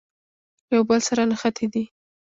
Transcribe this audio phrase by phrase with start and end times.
[0.73, 1.83] یو بل سره نښتي دي.